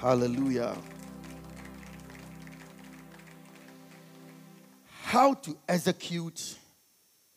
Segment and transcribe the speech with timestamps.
[0.00, 0.76] Hallelujah.
[5.02, 6.56] How to execute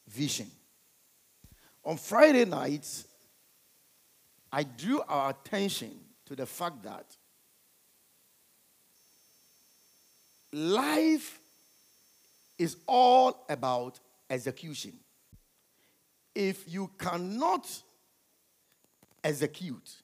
[0.07, 0.45] vision.
[1.83, 2.85] On Friday night,
[4.51, 5.91] I drew our attention
[6.27, 7.05] to the fact that
[10.53, 11.39] life
[12.59, 13.99] is all about
[14.29, 14.93] execution.
[16.35, 17.67] If you cannot
[19.23, 20.00] execute,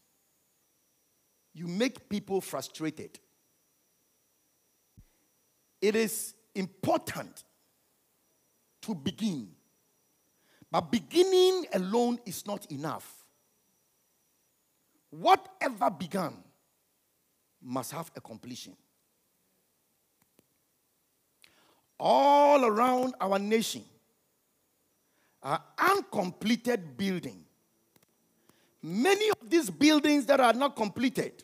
[1.57, 3.17] you make people frustrated.
[5.81, 7.43] It is important
[8.83, 9.49] to begin,
[10.71, 13.23] but beginning alone is not enough.
[15.09, 16.33] Whatever began
[17.59, 18.75] must have a completion.
[21.99, 23.83] All around our nation
[25.41, 27.45] are uncompleted buildings.
[28.83, 31.43] Many of these buildings that are not completed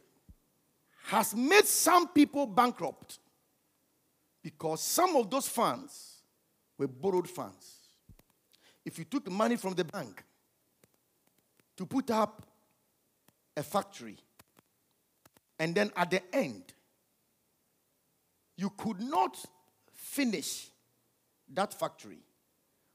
[1.04, 3.20] has made some people bankrupt
[4.42, 6.22] because some of those funds
[6.78, 7.78] were borrowed funds.
[8.86, 10.24] If you took money from the bank
[11.78, 12.46] to put up
[13.56, 14.18] a factory,
[15.60, 16.64] and then at the end,
[18.58, 19.38] you could not
[19.94, 20.68] finish
[21.54, 22.20] that factory,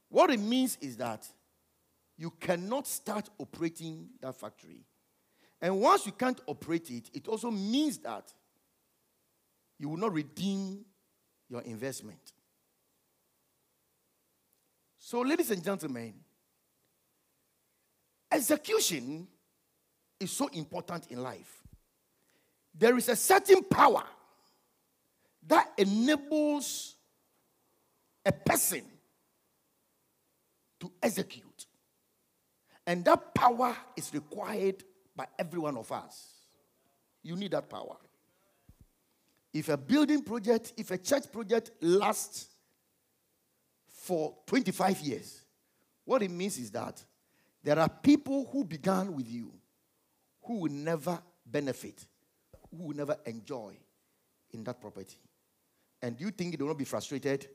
[0.09, 1.27] what it means is that
[2.17, 4.83] you cannot start operating that factory.
[5.61, 8.31] And once you can't operate it, it also means that
[9.77, 10.85] you will not redeem
[11.49, 12.33] your investment.
[14.97, 16.13] So, ladies and gentlemen,
[18.31, 19.27] execution
[20.19, 21.63] is so important in life.
[22.77, 24.03] There is a certain power
[25.47, 26.95] that enables
[28.25, 28.83] a person
[30.79, 31.65] to execute.
[32.85, 34.83] And that power is required
[35.19, 36.29] by every one of us.
[37.21, 37.97] You need that power.
[39.53, 42.47] If a building project, if a church project lasts
[43.89, 45.41] for 25 years,
[46.05, 47.03] what it means is that
[47.61, 49.51] there are people who began with you
[50.45, 52.05] who will never benefit,
[52.71, 53.75] who will never enjoy
[54.53, 55.17] in that property.
[56.01, 57.45] And do you think they will not be frustrated?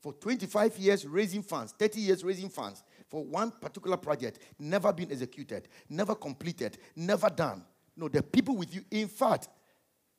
[0.00, 5.12] For 25 years raising funds, 30 years raising funds for one particular project, never been
[5.12, 7.62] executed, never completed, never done.
[7.94, 8.86] No, the people with you.
[8.90, 9.50] In fact,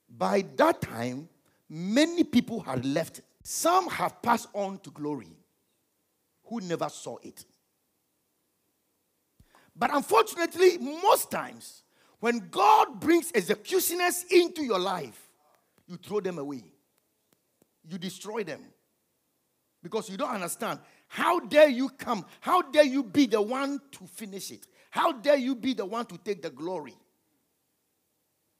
[0.07, 1.27] by that time,
[1.67, 3.21] many people had left.
[3.41, 5.35] Some have passed on to glory
[6.45, 7.43] who never saw it.
[9.75, 11.81] But unfortunately, most times,
[12.19, 15.19] when God brings executioners into your life,
[15.87, 16.63] you throw them away,
[17.89, 18.61] you destroy them
[19.81, 20.79] because you don't understand.
[21.13, 22.25] How dare you come?
[22.39, 24.65] How dare you be the one to finish it?
[24.89, 26.95] How dare you be the one to take the glory?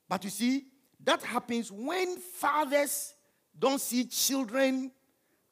[0.07, 0.65] But you see,
[1.03, 3.15] that happens when fathers
[3.57, 4.91] don't see children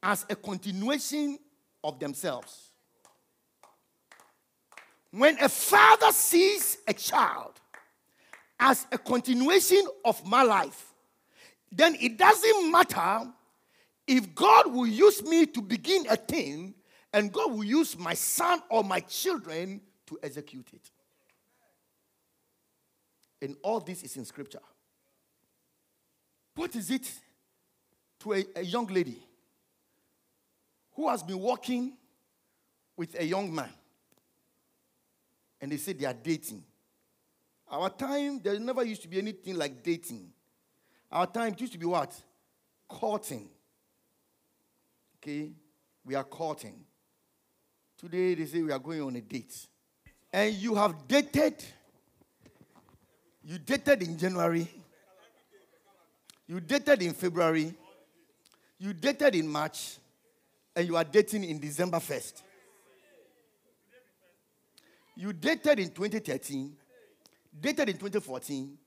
[0.03, 1.39] as a continuation
[1.83, 2.69] of themselves.
[5.09, 7.59] When a father sees a child
[8.59, 10.93] as a continuation of my life,
[11.71, 13.27] then it doesn't matter
[14.05, 16.75] if God will use me to begin a thing
[17.13, 20.91] and God will use my son or my children to execute it.
[23.41, 24.61] And all this is in scripture.
[26.55, 27.11] What is it
[28.19, 29.17] to a, a young lady
[30.93, 31.93] who has been walking
[32.95, 33.69] with a young man
[35.59, 36.63] and they say they are dating?
[37.69, 40.29] Our time, there never used to be anything like dating.
[41.11, 42.13] Our time used to be what?
[42.87, 43.49] Courting.
[45.17, 45.51] Okay?
[46.03, 46.85] We are courting.
[48.01, 49.55] Today they say we are going on a date.
[50.33, 51.63] And you have dated.
[53.43, 54.67] You dated in January.
[56.47, 57.71] You dated in February.
[58.79, 59.97] You dated in March.
[60.75, 62.41] And you are dating in December 1st.
[65.15, 66.73] You dated in 2013,
[67.59, 68.77] dated in 2014,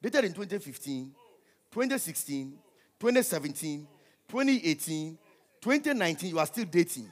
[0.00, 1.10] dated in 2015,
[1.72, 2.52] 2016,
[3.00, 3.88] 2017,
[4.28, 5.18] 2018,
[5.60, 7.08] 2019, you are still dating.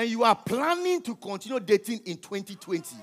[0.00, 2.96] And you are planning to continue dating in 2020.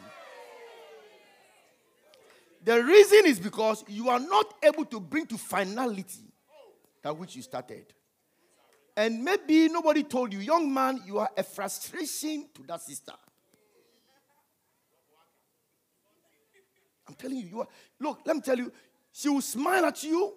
[2.63, 6.33] The reason is because you are not able to bring to finality
[7.03, 7.93] that which you started.
[8.95, 13.13] And maybe nobody told you, young man, you are a frustration to that sister.
[17.07, 17.67] I'm telling you, you are.
[17.99, 18.71] Look, let me tell you,
[19.11, 20.33] she will smile at you,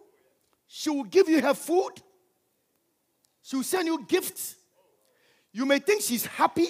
[0.67, 1.93] she will give you her food,
[3.41, 4.57] she will send you gifts.
[5.52, 6.69] You may think she's happy,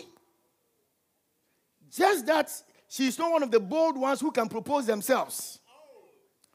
[1.90, 2.50] just that
[2.88, 5.58] she's not one of the bold ones who can propose themselves.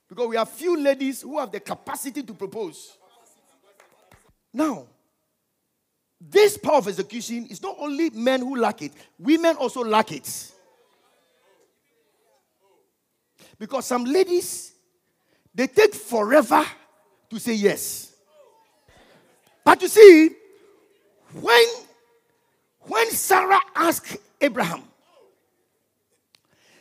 [0.08, 2.98] Because we have few ladies who have the capacity to propose.
[4.54, 4.86] Now,
[6.20, 10.52] this power of execution is not only men who lack it, women also lack it.
[13.60, 14.74] Because some ladies,
[15.54, 16.66] they take forever
[17.30, 18.14] to say yes.
[19.64, 20.30] But you see,
[21.42, 21.66] when,
[22.88, 24.84] when Sarah asked Abraham,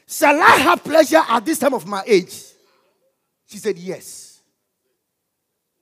[0.07, 2.45] Shall I have pleasure at this time of my age?
[3.47, 4.41] She said, Yes.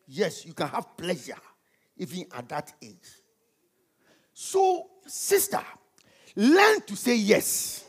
[0.06, 1.36] Yes, you can have pleasure
[1.96, 3.08] even at that age.
[4.34, 5.60] So, sister,
[6.36, 7.84] learn to say yes.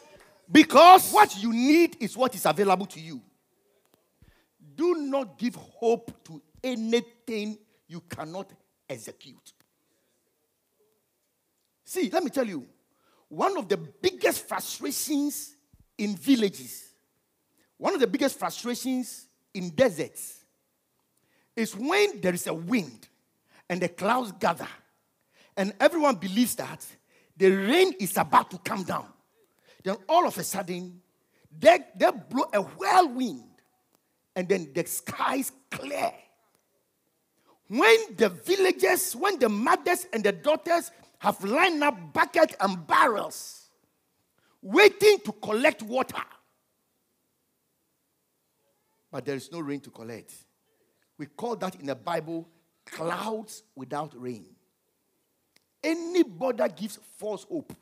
[0.52, 3.22] Because what you need is what is available to you.
[4.76, 7.58] Do not give hope to anything
[7.88, 8.52] you cannot
[8.90, 9.54] execute.
[11.94, 12.66] See, let me tell you,
[13.30, 15.54] one of the biggest frustrations
[15.96, 16.90] in villages,
[17.78, 20.44] one of the biggest frustrations in deserts
[21.56, 23.08] is when there is a wind
[23.70, 24.68] and the clouds gather,
[25.56, 26.84] and everyone believes that
[27.38, 29.06] the rain is about to come down.
[29.84, 31.00] Then all of a sudden,
[31.60, 33.44] they, they blow a whirlwind,
[34.36, 36.12] and then the skies clear.
[37.68, 40.90] When the villagers, when the mothers and the daughters
[41.24, 43.70] have lined up buckets and barrels,
[44.62, 46.22] waiting to collect water,
[49.10, 50.34] but there is no rain to collect.
[51.18, 52.50] We call that in the Bible
[52.86, 54.48] clouds without rain.
[55.82, 57.74] Anybody that gives false hope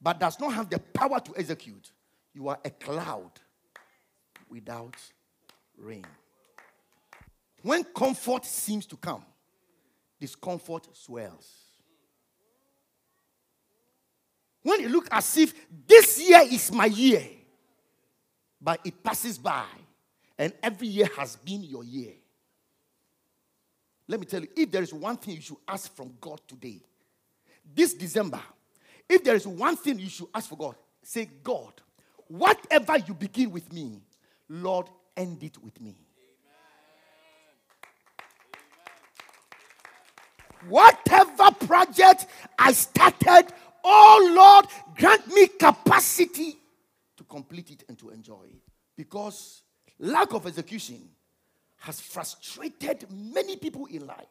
[0.00, 1.92] but does not have the power to execute,
[2.32, 3.32] you are a cloud
[4.48, 4.96] without
[5.76, 6.06] rain.
[7.60, 9.22] When comfort seems to come,
[10.18, 11.61] discomfort swells.
[14.62, 15.54] When you look as if
[15.86, 17.24] this year is my year,
[18.60, 19.64] but it passes by,
[20.38, 22.12] and every year has been your year.
[24.06, 26.80] Let me tell you, if there is one thing you should ask from God today,
[27.74, 28.40] this December,
[29.08, 31.72] if there is one thing you should ask for God, say, God,
[32.28, 34.00] whatever you begin with me,
[34.48, 34.86] Lord,
[35.16, 35.96] end it with me.
[40.68, 42.26] Whatever project
[42.58, 43.52] I started,
[43.84, 46.56] oh Lord, grant me capacity
[47.16, 48.62] to complete it and to enjoy it.
[48.96, 49.62] Because
[49.98, 51.08] lack of execution
[51.78, 54.26] has frustrated many people in life.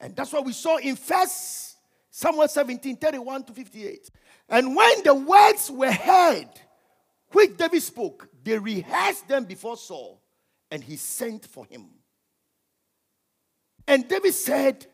[0.00, 1.76] And that's what we saw in First
[2.10, 4.10] Samuel 17 31 to 58.
[4.48, 6.48] And when the words were heard,
[7.32, 10.22] which David spoke, they rehearsed them before Saul,
[10.70, 11.86] and he sent for him.
[13.86, 14.86] And David said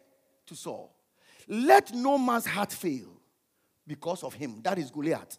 [0.46, 0.93] to Saul,
[1.48, 3.20] Let no man's heart fail
[3.86, 4.60] because of him.
[4.62, 5.38] That is Goliath.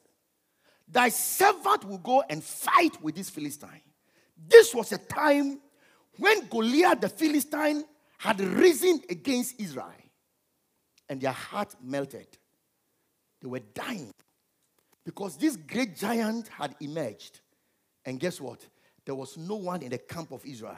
[0.88, 3.82] Thy servant will go and fight with this Philistine.
[4.38, 5.60] This was a time
[6.18, 7.84] when Goliath the Philistine
[8.18, 9.92] had risen against Israel,
[11.10, 12.28] and their heart melted.
[13.42, 14.14] They were dying
[15.04, 17.42] because this great giant had emerged.
[18.06, 18.66] And guess what?
[19.06, 20.76] There was no one in the camp of Israel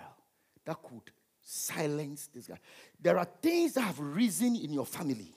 [0.65, 1.11] that could
[1.47, 2.59] silence this guy.
[2.99, 5.33] There are things that have risen in your family.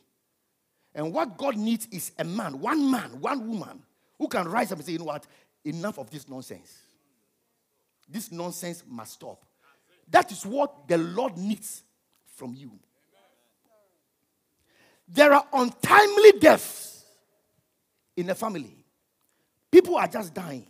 [0.93, 3.83] And what God needs is a man, one man, one woman
[4.19, 5.25] who can rise up and say, you know what?
[5.65, 6.83] Enough of this nonsense.
[8.09, 9.45] This nonsense must stop.
[10.11, 11.84] That is what the Lord needs
[12.34, 12.73] from you.
[15.06, 17.05] There are untimely deaths
[18.17, 18.84] in the family.
[19.70, 20.67] People are just dying.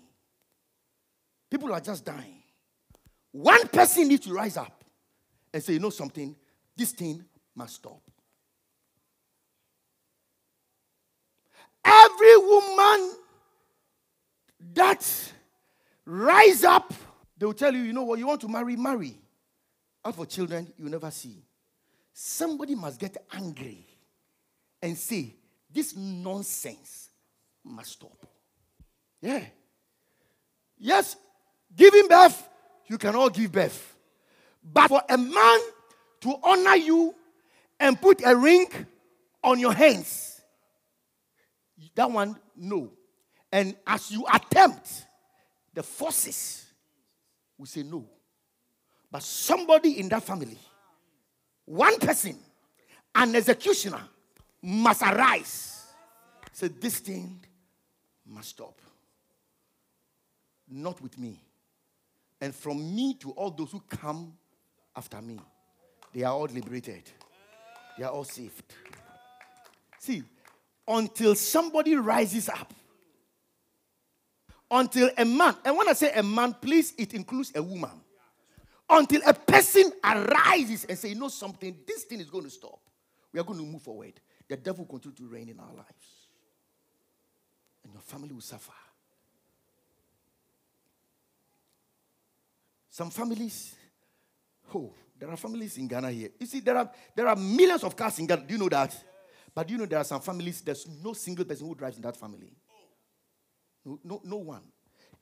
[1.50, 2.42] People are just dying.
[3.32, 4.79] One person needs to rise up
[5.52, 6.34] and say, you know something,
[6.76, 8.00] this thing must stop.
[11.84, 13.14] Every woman
[14.74, 15.32] that
[16.04, 16.92] rise up,
[17.36, 19.16] they will tell you, you know what, you want to marry, marry.
[20.04, 21.42] And for children, you never see.
[22.12, 23.86] Somebody must get angry
[24.82, 25.34] and say,
[25.72, 27.10] this nonsense
[27.64, 28.26] must stop.
[29.20, 29.44] Yeah.
[30.78, 31.16] Yes,
[31.74, 32.48] giving birth,
[32.86, 33.89] you can all give birth.
[34.62, 35.60] But for a man
[36.20, 37.14] to honor you
[37.78, 38.66] and put a ring
[39.42, 40.40] on your hands,
[41.94, 42.92] that one, no.
[43.52, 45.06] And as you attempt,
[45.74, 46.66] the forces
[47.58, 48.06] will say no.
[49.10, 50.58] But somebody in that family,
[51.64, 52.38] one person,
[53.14, 54.02] an executioner,
[54.62, 55.86] must arise.
[56.52, 57.40] Say, this thing
[58.26, 58.80] must stop.
[60.68, 61.40] Not with me.
[62.40, 64.34] And from me to all those who come
[64.96, 65.38] after me.
[66.12, 67.04] They are all liberated,
[67.96, 68.74] they are all saved.
[69.98, 70.22] See,
[70.88, 72.72] until somebody rises up,
[74.70, 77.90] until a man, and when I say a man, please, it includes a woman.
[78.88, 82.80] Until a person arises and say, you know something, this thing is going to stop.
[83.32, 84.14] We are going to move forward.
[84.48, 86.26] The devil will continue to reign in our lives.
[87.84, 88.72] And your family will suffer.
[92.90, 93.76] Some families,
[94.74, 96.30] oh, there are families in Ghana here.
[96.38, 98.42] You see, there are there are millions of cars in Ghana.
[98.46, 98.96] Do you know that?
[99.54, 102.02] But do you know there are some families, there's no single person who drives in
[102.02, 102.52] that family.
[103.84, 104.62] No, no, no one.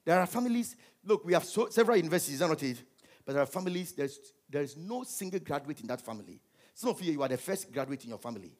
[0.04, 2.82] There are families, look, we have so, several universities, not it?
[3.24, 6.40] But there are families, there's, there is no single graduate in that family.
[6.74, 8.52] Some of you, you are the first graduate in your family.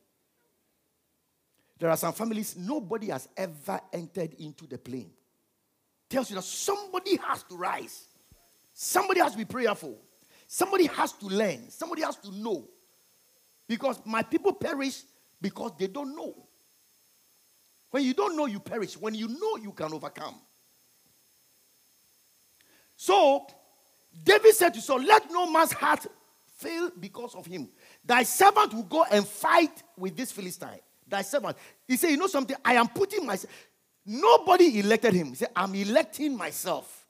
[1.78, 5.11] There are some families, nobody has ever entered into the plane.
[6.09, 8.09] Tells you that somebody has to rise.
[8.73, 9.99] Somebody has to be prayerful.
[10.50, 11.69] Somebody has to learn.
[11.69, 12.67] Somebody has to know.
[13.69, 15.02] Because my people perish
[15.40, 16.35] because they don't know.
[17.90, 18.97] When you don't know, you perish.
[18.97, 20.35] When you know, you can overcome.
[22.97, 23.47] So,
[24.25, 26.07] David said to Saul, Let no man's heart
[26.57, 27.69] fail because of him.
[28.02, 30.81] Thy servant will go and fight with this Philistine.
[31.07, 31.59] Thy servant.
[31.87, 32.57] He said, You know something?
[32.64, 33.52] I am putting myself.
[34.07, 35.28] Nobody elected him.
[35.28, 37.07] He said, I'm electing myself.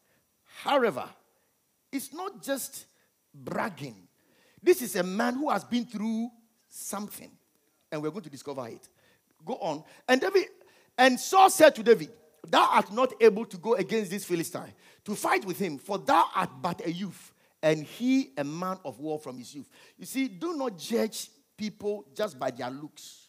[0.63, 1.09] However,
[1.93, 2.87] it's not just
[3.35, 4.09] bragging.
[4.63, 6.31] This is a man who has been through
[6.69, 7.31] something,
[7.91, 8.89] and we're going to discover it.
[9.45, 9.85] Go on.
[10.09, 10.47] And David
[10.97, 12.11] and Saul said to David,
[12.47, 14.73] Thou art not able to go against this Philistine
[15.05, 17.33] to fight with him, for thou art but a youth,
[17.63, 19.69] and he a man of war from his youth.
[19.97, 23.29] You see, do not judge people just by their looks.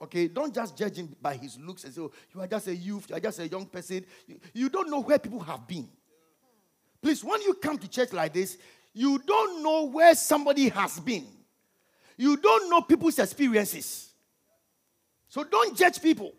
[0.00, 2.76] Okay, don't just judge him by his looks and say, oh, you are just a
[2.76, 4.04] youth, you are just a young person.
[4.26, 5.88] You, you don't know where people have been.
[7.02, 8.58] Please, when you come to church like this,
[8.92, 11.26] you don't know where somebody has been.
[12.16, 14.12] You don't know people's experiences.
[15.28, 16.32] So don't judge people.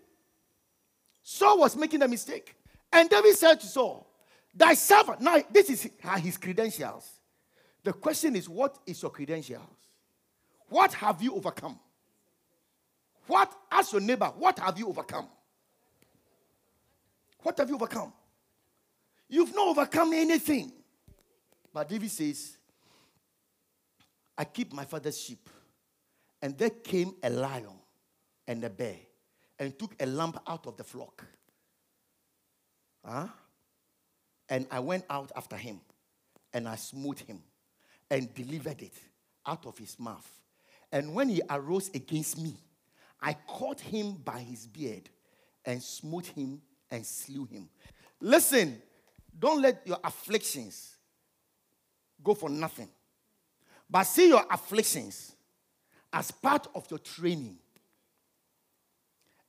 [1.24, 2.56] Saul was making a mistake.
[2.92, 4.08] And David said to Saul,
[4.54, 5.22] Thy servant.
[5.22, 7.10] Now, this is his credentials.
[7.84, 9.62] The question is, what is your credentials?
[10.68, 11.80] What have you overcome?
[13.28, 15.28] What, as your neighbor, what have you overcome?
[17.42, 18.12] What have you overcome?
[19.30, 20.72] You've not overcome anything.
[21.72, 22.58] But David says,
[24.38, 25.50] I keep my father's sheep.
[26.42, 27.78] And there came a lion
[28.48, 28.96] and a bear
[29.60, 31.26] and took a lamb out of the flock.
[33.06, 33.28] Huh?
[34.48, 35.80] And I went out after him
[36.54, 37.42] and I smote him
[38.10, 38.96] and delivered it
[39.46, 40.28] out of his mouth.
[40.92, 42.56] And when he arose against me,
[43.22, 45.10] I caught him by his beard
[45.66, 47.70] and smote him and slew him.
[48.22, 48.82] Listen,
[49.40, 50.96] don't let your afflictions
[52.24, 52.90] go for nothing.
[53.90, 55.34] But see your afflictions
[56.12, 57.58] as part of your training.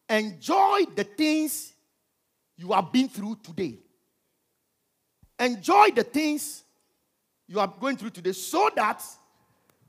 [0.09, 1.73] Enjoy the things
[2.57, 3.79] you have been through today.
[5.39, 6.65] Enjoy the things
[7.47, 9.03] you are going through today so that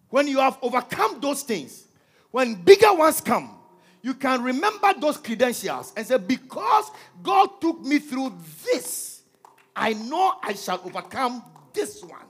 [0.09, 1.85] when you have overcome those things,
[2.31, 3.57] when bigger ones come,
[4.01, 6.89] you can remember those credentials and say, Because
[7.21, 9.20] God took me through this,
[9.75, 12.25] I know I shall overcome this one.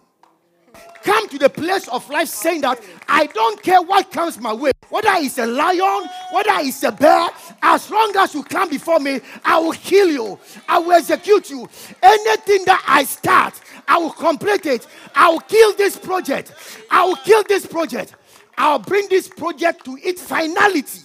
[1.03, 4.71] Come to the place of life saying that I don't care what comes my way,
[4.89, 7.27] whether it's a lion, whether it's a bear,
[7.61, 11.67] as long as you come before me, I will kill you, I will execute you.
[12.01, 14.87] Anything that I start, I will complete it.
[15.15, 16.53] I will kill this project.
[16.89, 18.15] I will kill this project.
[18.57, 21.01] I'll bring this project to its finality,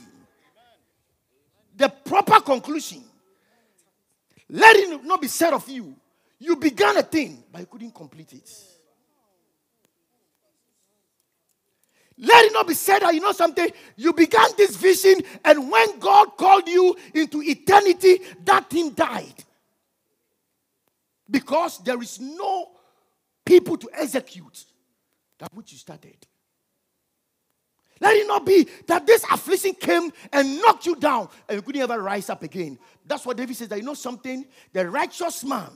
[1.74, 3.02] the proper conclusion.
[4.48, 5.96] Let it not be said of you
[6.38, 8.50] you began a thing, but you couldn't complete it.
[12.18, 13.68] Let it not be said that you know something.
[13.96, 19.44] You began this vision, and when God called you into eternity, that thing died.
[21.30, 22.70] Because there is no
[23.44, 24.64] people to execute
[25.38, 26.16] that which you started.
[28.00, 31.80] Let it not be that this affliction came and knocked you down and you couldn't
[31.80, 32.78] ever rise up again.
[33.06, 34.44] That's what David says that you know something?
[34.72, 35.70] The righteous man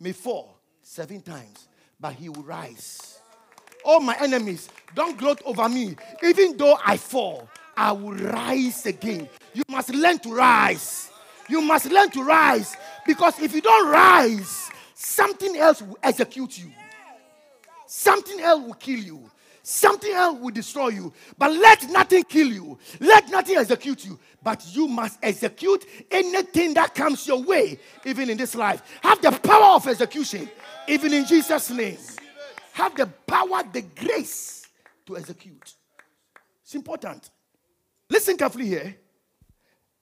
[0.00, 1.68] may fall seven times,
[2.00, 3.18] but he will rise.
[3.84, 5.96] All my enemies, don't gloat over me.
[6.22, 9.28] Even though I fall, I will rise again.
[9.54, 11.10] You must learn to rise.
[11.48, 12.76] You must learn to rise.
[13.06, 16.70] Because if you don't rise, something else will execute you.
[17.86, 19.30] Something else will kill you.
[19.70, 21.12] Something else will destroy you.
[21.36, 22.78] But let nothing kill you.
[23.00, 28.36] Let nothing execute you but you must execute anything that comes your way, even in
[28.38, 28.82] this life.
[29.02, 30.48] Have the power of execution,
[30.86, 31.98] even in Jesus' name.
[32.72, 34.66] Have the power, the grace
[35.06, 35.74] to execute.
[36.62, 37.30] It's important.
[38.08, 38.96] Listen carefully here.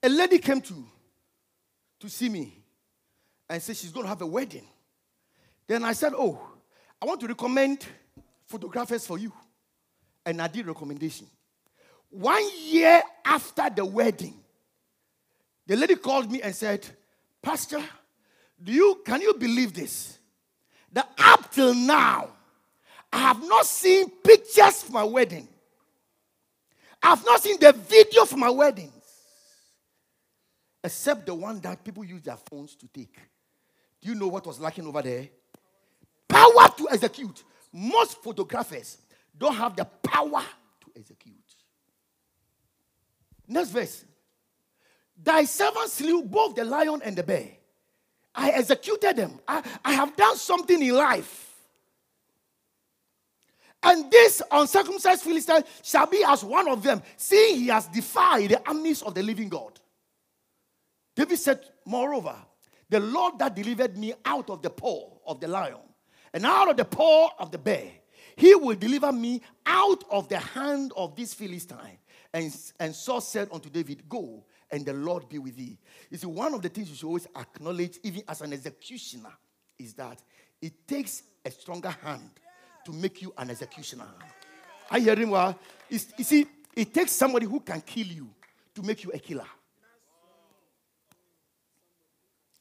[0.03, 0.85] A lady came to,
[1.99, 2.53] to see me,
[3.49, 4.67] and said she's going to have a wedding.
[5.65, 6.39] Then I said, Oh,
[7.01, 7.85] I want to recommend
[8.45, 9.33] photographers for you.
[10.27, 11.25] And I did recommendation.
[12.09, 14.33] One year after the wedding,
[15.65, 16.85] the lady called me and said,
[17.41, 17.81] Pastor,
[18.61, 20.19] do you can you believe this?
[20.91, 22.27] That up till now,
[23.11, 25.47] I have not seen pictures for my wedding.
[27.01, 28.91] I have not seen the video for my weddings.
[30.83, 33.15] Except the one that people use their phones to take.
[34.01, 35.29] Do you know what was lacking over there?
[36.27, 37.45] Power to execute.
[37.71, 38.97] Most photographers
[39.37, 40.43] don't have the power
[40.81, 41.35] to execute.
[43.47, 44.05] Next verse.
[45.21, 47.49] Thy servant slew both the lion and the bear.
[48.35, 49.39] I executed them.
[49.47, 51.47] I, I have done something in life.
[53.81, 58.67] And this uncircumcised Philistine shall be as one of them, seeing he has defied the
[58.67, 59.79] armies of the living God.
[61.15, 62.35] David said, Moreover,
[62.89, 65.77] the Lord that delivered me out of the paw of the lion
[66.33, 67.89] and out of the paw of the bear,
[68.37, 71.97] he will deliver me out of the hand of this Philistine.
[72.31, 75.79] And, and Saul said unto David, Go, and the Lord be with thee.
[76.11, 79.31] You see, one of the things you should always acknowledge, even as an executioner,
[79.79, 80.21] is that
[80.61, 82.29] it takes a stronger hand
[82.85, 84.05] to make you an executioner.
[84.91, 85.57] I hear him well.
[85.89, 88.29] You see, it takes somebody who can kill you
[88.75, 89.47] to make you a killer.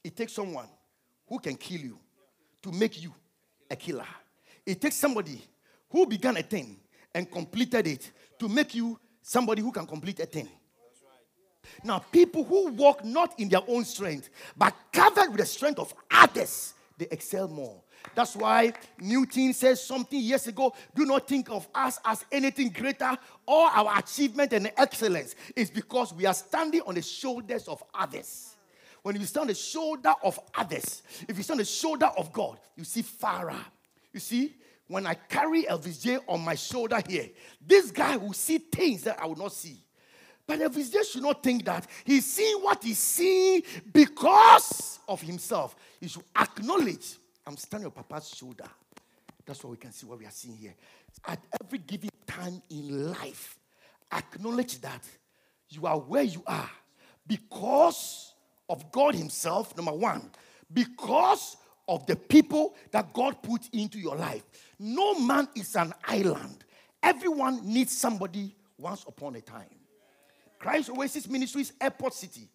[0.02, 0.68] It takes someone
[1.28, 1.98] who can kill you
[2.62, 3.12] to make you
[3.70, 4.06] a killer.
[4.64, 5.42] It takes somebody
[5.90, 6.78] who began a thing
[7.14, 10.48] and completed it to make you somebody who can complete a thing.
[11.82, 15.92] Now, people who walk not in their own strength, but covered with the strength of
[16.10, 17.82] others, they excel more.
[18.14, 23.16] That's why Newton says something years ago do not think of us as anything greater.
[23.46, 28.54] All our achievement and excellence is because we are standing on the shoulders of others.
[29.02, 32.32] When you stand on the shoulder of others, if you stand on the shoulder of
[32.32, 33.64] God, you see Farah.
[34.12, 34.54] You see,
[34.88, 37.30] when I carry Elvis J on my shoulder here,
[37.64, 39.82] this guy will see things that I will not see.
[40.46, 45.74] But Elvis J should not think that he's seeing what he's seeing because of himself.
[46.00, 48.68] He should acknowledge, I'm standing on Papa's shoulder.
[49.44, 50.74] That's what we can see what we are seeing here.
[51.26, 53.58] At every given time in life,
[54.12, 55.02] acknowledge that
[55.68, 56.70] you are where you are
[57.26, 58.34] because
[58.68, 60.30] of God Himself, number one,
[60.72, 61.56] because
[61.88, 64.42] of the people that God put into your life.
[64.78, 66.64] No man is an island.
[67.02, 69.64] Everyone needs somebody once upon a time.
[70.58, 72.48] Christ Oasis Ministries, Airport City.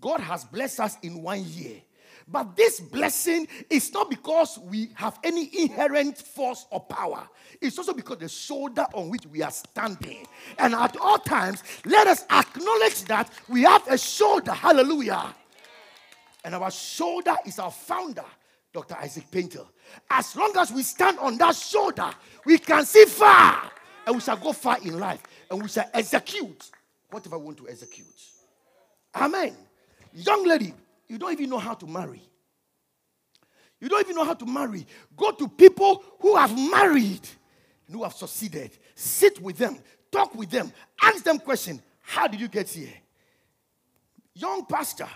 [0.00, 1.82] God has blessed us in one year.
[2.30, 7.26] But this blessing is not because we have any inherent force or power.
[7.60, 10.26] It's also because the shoulder on which we are standing.
[10.58, 14.52] And at all times, let us acknowledge that we have a shoulder.
[14.52, 15.34] Hallelujah.
[16.44, 18.24] And our shoulder is our founder,
[18.78, 18.96] Dr.
[19.02, 19.64] Isaac Painter.
[20.08, 22.10] As long as we stand on that shoulder,
[22.44, 23.70] we can see far.
[24.06, 25.20] And we shall go far in life.
[25.50, 26.70] And we shall execute
[27.10, 28.06] whatever we want to execute.
[29.16, 29.56] Amen.
[30.14, 30.72] Young lady,
[31.08, 32.22] you don't even know how to marry.
[33.80, 34.86] You don't even know how to marry.
[35.16, 37.28] Go to people who have married
[37.86, 38.70] and who have succeeded.
[38.94, 39.78] Sit with them,
[40.12, 41.80] talk with them, ask them questions.
[42.00, 42.94] How did you get here?
[44.34, 45.08] Young pastor,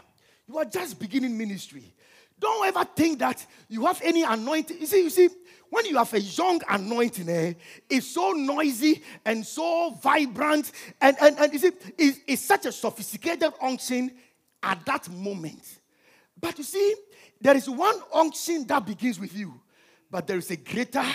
[0.48, 1.94] you are just beginning ministry.
[2.42, 4.80] Don't ever think that you have any anointing.
[4.80, 5.28] You see, you see,
[5.70, 7.52] when you have a young anointing, eh,
[7.88, 12.72] it's so noisy and so vibrant, and, and, and you see, it's, it's such a
[12.72, 14.10] sophisticated unction
[14.60, 15.78] at that moment.
[16.40, 16.96] But you see,
[17.40, 19.54] there is one unction that begins with you,
[20.10, 21.06] but there is a greater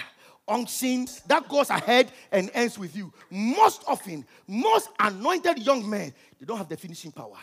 [0.47, 3.11] unction that goes ahead and ends with you.
[3.29, 7.37] Most often, most anointed young men, they don't have the finishing power.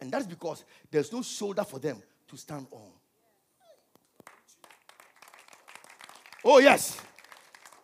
[0.00, 2.92] And that's because there's no shoulder for them to stand on.
[6.44, 7.00] Oh, yes.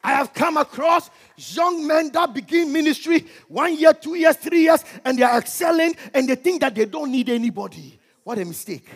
[0.03, 4.85] I have come across young men that begin ministry one year, two years, three years,
[5.05, 7.99] and they are excelling and they think that they don't need anybody.
[8.23, 8.89] What a mistake.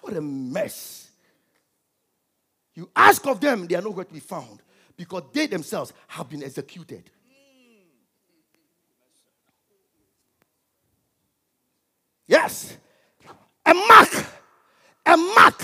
[0.00, 1.10] What a mess.
[2.74, 4.62] You ask of them, they are nowhere to be found
[4.96, 7.10] because they themselves have been executed.
[12.26, 12.76] Yes.
[13.64, 14.26] A mark,
[15.06, 15.62] a mark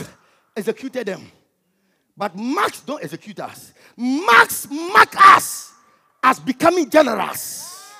[0.56, 1.30] executed them.
[2.16, 3.72] But marks don't execute us.
[3.96, 5.72] Marks mark us
[6.22, 7.92] as becoming generous.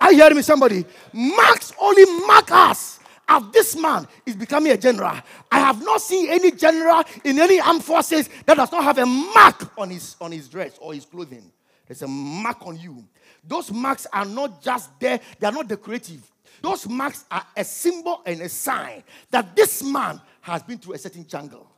[0.00, 0.84] I hear me, somebody.
[1.12, 5.16] Marks only mark us as this man is becoming a general.
[5.50, 9.06] I have not seen any general in any armed forces that does not have a
[9.06, 11.50] mark on his on his dress or his clothing.
[11.86, 13.04] There's a mark on you.
[13.44, 16.20] Those marks are not just there, they are not decorative.
[16.60, 20.98] Those marks are a symbol and a sign that this man has been through a
[20.98, 21.71] certain jungle.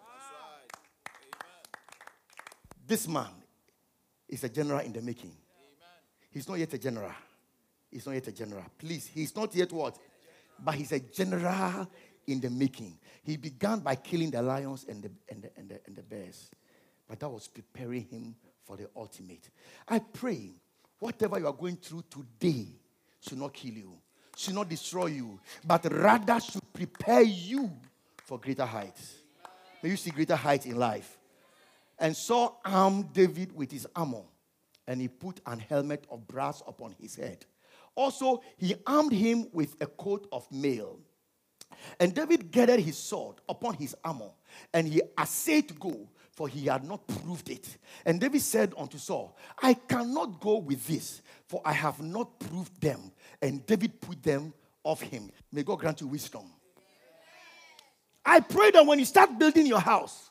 [2.87, 3.31] This man
[4.29, 5.33] is a general in the making.
[6.31, 7.12] He's not yet a general.
[7.90, 8.64] He's not yet a general.
[8.77, 9.99] Please, he's not yet what?
[10.59, 11.88] But he's a general
[12.27, 12.99] in the making.
[13.23, 16.51] He began by killing the lions and the, and the, and the, and the bears.
[17.09, 19.51] But that was preparing him for the ultimate.
[19.88, 20.51] I pray
[20.99, 22.66] whatever you are going through today
[23.20, 23.92] should not kill you,
[24.37, 27.70] should not destroy you, but rather should prepare you
[28.25, 29.14] for greater heights.
[29.83, 31.18] May you see greater heights in life.
[31.98, 34.22] And Saul armed David with his armor,
[34.87, 37.44] and he put an helmet of brass upon his head.
[37.94, 40.98] Also, he armed him with a coat of mail.
[42.00, 44.30] And David gathered his sword upon his armor,
[44.72, 47.78] and he essayed to go, for he had not proved it.
[48.04, 52.80] And David said unto Saul, I cannot go with this, for I have not proved
[52.80, 53.12] them.
[53.40, 54.52] And David put them
[54.83, 55.30] off him.
[55.52, 56.50] May God grant you wisdom.
[58.24, 60.30] I pray that when you start building your house,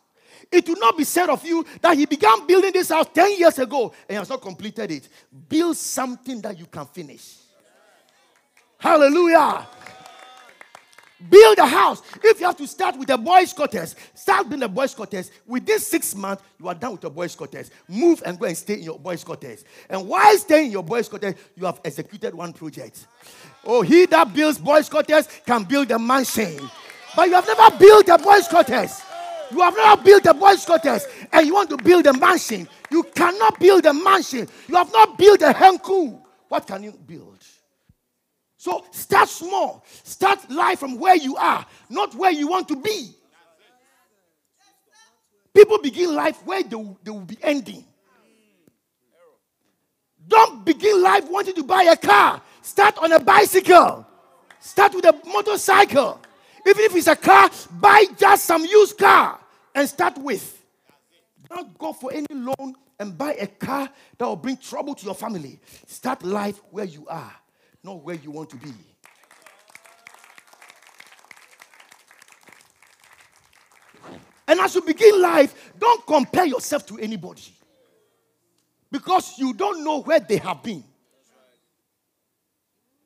[0.52, 3.60] it will not be said of you that he began building this house 10 years
[3.60, 5.10] ago and has not completed it.
[5.50, 7.38] Build something that you can finish.
[8.78, 9.67] Hallelujah.
[11.30, 12.02] Build a house.
[12.22, 15.32] If you have to start with the boy quarters, start building the boys' quarters.
[15.48, 17.72] Within six months, you are done with your boy quarters.
[17.88, 19.63] Move and go and stay in your boy quarters.
[19.89, 23.08] And while staying in your boy quarters, you have executed one project.
[23.63, 26.69] Oh, he that builds boy quarters can build a mansion.
[27.15, 29.02] But you have never built a boy quarters.
[29.54, 32.68] You have not built a boys' quarters and you want to build a mansion.
[32.89, 34.48] You cannot build a mansion.
[34.68, 36.20] You have not built a henku.
[36.50, 37.38] What can you build?
[38.58, 39.86] So start small.
[40.04, 43.12] Start life from where you are, not where you want to be.
[45.54, 46.70] People begin life where they
[47.04, 47.86] they will be ending.
[50.28, 52.42] Don't begin life wanting to buy a car.
[52.63, 54.08] Start on a bicycle.
[54.60, 56.20] Start with a motorcycle.
[56.66, 59.39] Even if it's a car, buy just some used car
[59.76, 60.62] and start with.
[61.50, 65.16] Don't go for any loan and buy a car that will bring trouble to your
[65.16, 65.60] family.
[65.88, 67.34] Start life where you are
[67.84, 68.74] not where you want to be.
[74.48, 77.54] And as you begin life, don't compare yourself to anybody.
[78.92, 80.84] Because you don't know where they have been.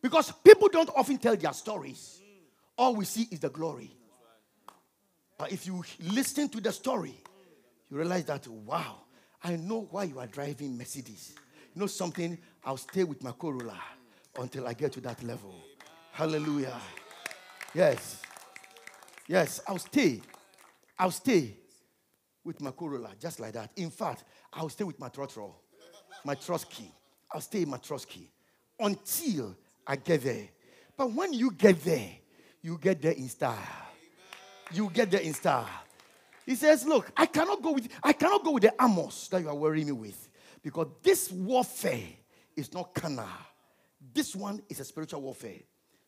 [0.01, 2.19] Because people don't often tell their stories.
[2.77, 3.96] All we see is the glory.
[5.37, 7.15] But if you listen to the story,
[7.89, 9.01] you realize that, wow,
[9.43, 11.35] I know why you are driving Mercedes.
[11.73, 12.37] You know something?
[12.65, 13.79] I'll stay with my Corolla
[14.37, 15.53] until I get to that level.
[16.11, 16.75] Hallelujah.
[17.73, 18.21] Yes.
[19.27, 20.21] Yes, I'll stay.
[20.97, 21.55] I'll stay
[22.43, 23.71] with my Corolla, just like that.
[23.75, 24.23] In fact,
[24.53, 25.53] I'll stay with my Trotro,
[26.25, 26.91] my Trotsky.
[27.31, 28.31] I'll stay in my Trotsky
[28.79, 30.47] until I get there.
[30.97, 32.09] But when you get there,
[32.61, 33.86] you get there in style.
[34.71, 35.67] You get there in style.
[36.45, 39.49] He says, Look, I cannot go with I cannot go with the amos that you
[39.49, 40.29] are worrying me with.
[40.63, 42.07] Because this warfare
[42.55, 43.25] is not carnal,
[44.13, 45.59] this one is a spiritual warfare.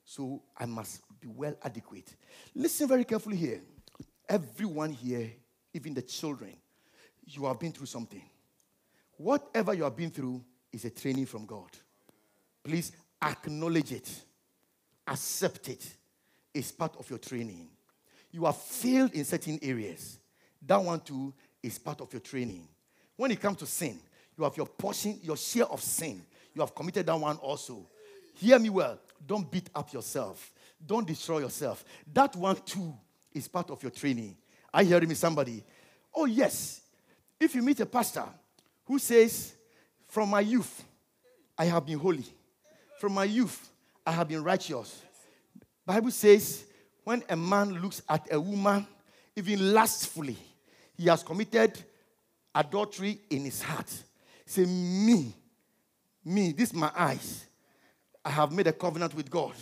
[0.06, 2.16] So I must be well adequate.
[2.56, 3.62] Listen very carefully here.
[4.28, 5.32] Everyone here,
[5.74, 6.56] even the children,
[7.26, 8.24] you have been through something.
[9.18, 11.70] Whatever you have been through is a training from God.
[12.64, 12.92] Please
[13.22, 14.10] acknowledge it,
[15.08, 15.86] accept it.
[16.54, 17.68] It's part of your training.
[18.32, 20.20] You have failed in certain areas.
[20.66, 22.68] That one too is part of your training.
[23.16, 24.00] When it comes to sin,
[24.38, 26.22] you have your portion, your share of sin.
[26.54, 27.88] You have committed that one also.
[28.36, 29.00] Hear me well.
[29.26, 30.54] Don't beat up yourself.
[30.86, 31.84] Don't destroy yourself.
[32.14, 32.94] That one too
[33.34, 34.38] is part of your training.
[34.78, 35.64] You hearing me, somebody?
[36.16, 36.82] Oh, yes.
[37.40, 38.26] If you meet a pastor
[38.86, 39.54] who says,
[40.08, 40.84] From my youth,
[41.58, 42.26] I have been holy.
[43.00, 43.70] From my youth,
[44.06, 45.02] I have been righteous.
[45.86, 46.66] Bible says,
[47.10, 48.86] when a man looks at a woman,
[49.36, 50.38] even lustfully,
[50.96, 51.84] he has committed
[52.54, 53.92] adultery in his heart.
[54.46, 55.34] Say, me,
[56.24, 57.48] me, this my eyes.
[58.24, 59.54] I have made a covenant with God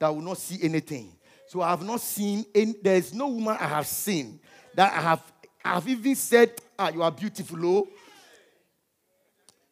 [0.00, 1.12] that I will not see anything.
[1.46, 4.40] So I have not seen any, there is no woman I have seen
[4.74, 5.22] that I have
[5.64, 7.88] I have even said, ah, you are beautiful, oh.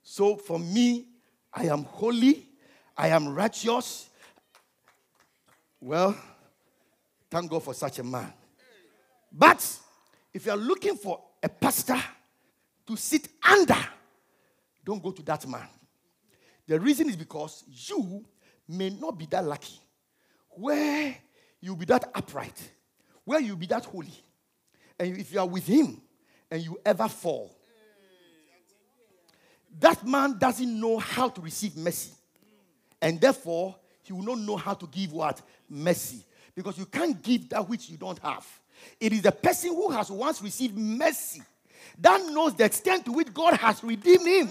[0.04, 1.08] So for me,
[1.52, 2.46] I am holy,
[2.96, 4.08] I am righteous.
[5.80, 6.16] Well,
[7.30, 8.32] thank God for such a man.
[9.32, 9.78] But
[10.32, 12.00] if you are looking for a pastor
[12.86, 13.76] to sit under,
[14.84, 15.68] don't go to that man.
[16.66, 18.24] The reason is because you
[18.68, 19.80] may not be that lucky,
[20.50, 21.16] where
[21.60, 22.70] you'll be that upright,
[23.24, 24.12] where you'll be that holy.
[24.98, 26.00] And if you are with him
[26.50, 27.54] and you ever fall,
[29.80, 32.12] that man doesn't know how to receive mercy.
[33.00, 35.40] And therefore, he will not know how to give what?
[35.68, 36.24] Mercy.
[36.58, 38.44] Because you can't give that which you don't have.
[38.98, 41.40] It is the person who has once received mercy
[42.00, 44.48] that knows the extent to which God has redeemed him.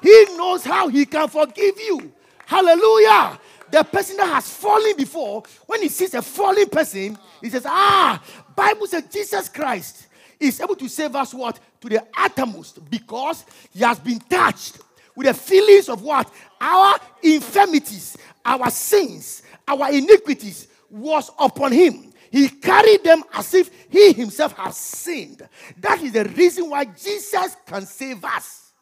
[0.00, 2.12] He knows how he can forgive you.
[2.46, 3.40] Hallelujah.
[3.72, 8.22] The person that has fallen before, when he sees a fallen person, he says, Ah,
[8.54, 10.06] Bible says Jesus Christ
[10.38, 11.58] is able to save us what?
[11.80, 14.78] To the uttermost because he has been touched
[15.16, 16.32] with the feelings of what?
[16.60, 22.12] Our infirmities, our sins, our iniquities was upon him.
[22.30, 25.46] He carried them as if he himself had sinned.
[25.78, 28.72] That is the reason why Jesus can save us.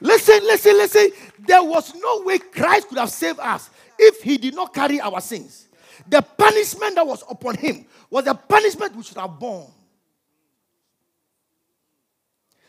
[0.00, 1.10] Listen, listen, listen.
[1.38, 5.20] There was no way Christ could have saved us if he did not carry our
[5.20, 5.68] sins.
[6.08, 9.72] The punishment that was upon him was the punishment we should have borne.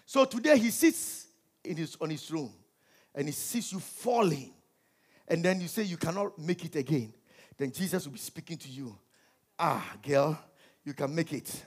[0.06, 1.28] So today he sits
[1.64, 2.54] in his, on his throne
[3.14, 4.54] and he sees you falling.
[5.28, 7.14] And then you say you cannot make it again.
[7.58, 8.98] Then Jesus will be speaking to you.
[9.60, 10.40] Ah, girl,
[10.84, 11.66] you can make it.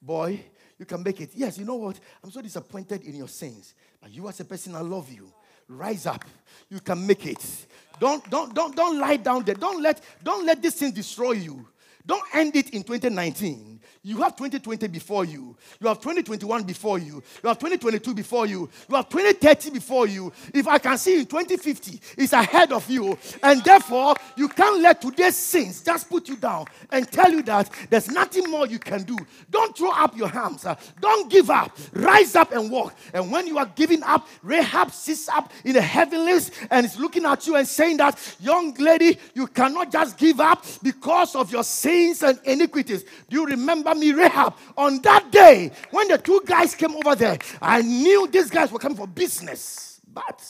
[0.00, 0.40] Boy,
[0.78, 1.30] you can make it.
[1.34, 1.98] Yes, you know what?
[2.22, 3.74] I'm so disappointed in your sins.
[4.00, 5.32] But you as a person, I love you.
[5.68, 6.24] Rise up.
[6.68, 7.44] You can make it.
[7.98, 9.54] Don't, don't, don't, don't lie down there.
[9.54, 11.66] Don't let, don't let this thing destroy you.
[12.04, 13.80] Don't end it in 2019.
[14.02, 15.54] You have 2020 before you.
[15.78, 17.22] You have 2021 before you.
[17.42, 18.70] You have 2022 before you.
[18.88, 20.32] You have 2030 before you.
[20.54, 23.18] If I can see in 2050, it's ahead of you.
[23.42, 27.68] And therefore, you can't let today's sins just put you down and tell you that
[27.90, 29.18] there's nothing more you can do.
[29.50, 30.64] Don't throw up your hands.
[30.64, 31.76] Uh, don't give up.
[31.92, 32.94] Rise up and walk.
[33.12, 37.26] And when you are giving up, Rahab sits up in the heavenlies and is looking
[37.26, 41.64] at you and saying that, young lady, you cannot just give up because of your
[41.64, 43.04] sins and iniquities.
[43.28, 43.89] Do you remember?
[43.96, 48.50] Me, Rahab, on that day when the two guys came over there, I knew these
[48.50, 50.42] guys were coming for business, but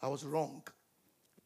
[0.00, 0.62] I was wrong.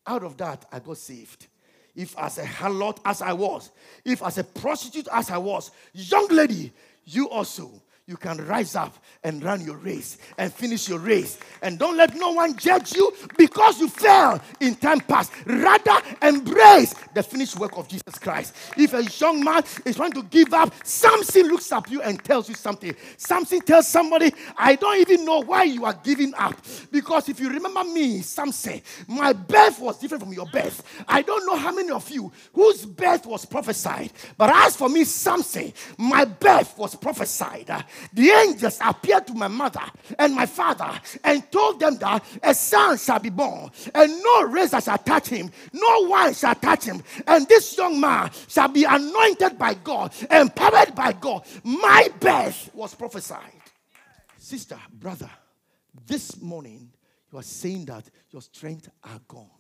[0.07, 1.47] Out of that, I got saved.
[1.95, 3.71] If as a harlot as I was,
[4.05, 6.73] if as a prostitute as I was, young lady,
[7.05, 11.39] you also you can rise up and run your race and finish your race.
[11.61, 15.31] And don't let no one judge you because you fell in time past.
[15.45, 18.57] Rather, embrace the finished work of Jesus Christ.
[18.79, 22.49] If a young man is trying to give up, Samson looks at you and tells
[22.49, 22.97] you something.
[23.19, 26.57] Samson tells somebody, I don't even know why you are giving up.
[26.91, 30.83] Because if you remember me, Samson, my birth was different from your birth.
[31.07, 34.13] I don't know how many of you whose birth was prophesied.
[34.39, 37.69] But as for me, Samson, my birth was prophesied
[38.13, 39.83] the angels appeared to my mother
[40.19, 40.91] and my father
[41.25, 45.51] and told them that a son shall be born, and no razor shall touch him,
[45.73, 50.95] no wine shall touch him, and this young man shall be anointed by God, empowered
[50.95, 51.45] by God.
[51.65, 53.53] My birth was prophesied.
[54.37, 55.31] Sister, brother,
[56.07, 56.91] this morning
[57.33, 59.51] you are saying that your strength are gone.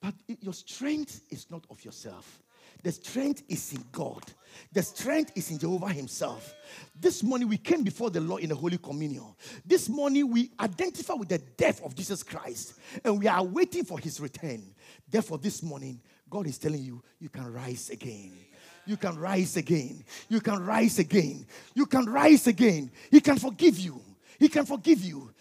[0.00, 2.42] But your strength is not of yourself.
[2.84, 4.22] The strength is in God.
[4.70, 6.54] The strength is in Jehovah Himself.
[7.00, 9.24] This morning we came before the Lord in the Holy Communion.
[9.64, 13.98] This morning we identify with the death of Jesus Christ and we are waiting for
[13.98, 14.62] His return.
[15.08, 18.36] Therefore, this morning, God is telling you, you can rise again.
[18.84, 20.04] You can rise again.
[20.28, 21.46] You can rise again.
[21.74, 22.90] You can rise again.
[23.10, 23.98] He can forgive you.
[24.38, 25.32] He can forgive you.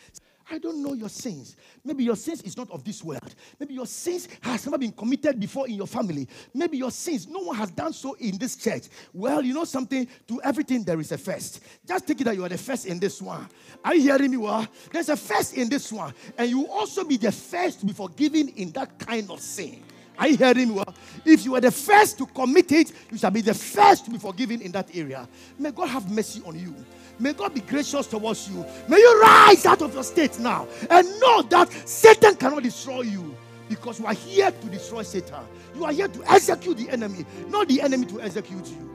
[0.49, 1.55] I don't know your sins.
[1.83, 3.35] Maybe your sins is not of this world.
[3.59, 6.27] Maybe your sins has never been committed before in your family.
[6.53, 8.83] Maybe your sins, no one has done so in this church.
[9.13, 10.07] Well, you know something?
[10.27, 11.61] To everything there is a first.
[11.87, 13.47] Just think that you are the first in this one.
[13.83, 14.67] Are you hearing me well?
[14.91, 16.13] There's a first in this one.
[16.37, 19.83] And you also be the first to be forgiven in that kind of sin.
[20.17, 20.93] Are you hearing me well?
[21.25, 24.17] If you are the first to commit it, you shall be the first to be
[24.17, 25.27] forgiven in that area.
[25.57, 26.75] May God have mercy on you.
[27.19, 28.65] May God be gracious towards you.
[28.87, 33.35] May you rise out of your state now and know that Satan cannot destroy you
[33.69, 35.43] because you are here to destroy Satan.
[35.75, 38.89] You are here to execute the enemy, not the enemy to execute you.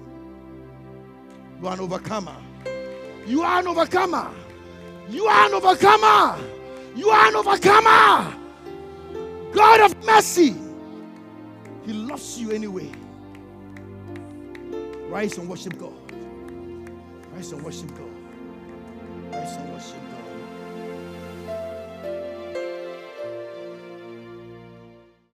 [1.61, 2.37] You are an overcomer.
[3.27, 4.31] You are an overcomer.
[5.09, 6.39] You are an overcomer.
[6.95, 8.35] You are an overcomer.
[9.53, 10.55] God of mercy.
[11.85, 12.91] He loves you anyway.
[15.09, 15.95] Rise and worship God.
[17.33, 18.08] Rise and worship God.
[19.33, 20.08] Rise and worship God.